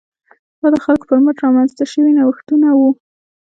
دا 0.61 0.67
د 0.73 0.77
خلکو 0.85 1.05
پر 1.09 1.19
مټ 1.23 1.37
رامنځته 1.45 1.83
شوي 1.91 2.11
نوښتونه 2.17 2.67
وو. 2.79 2.89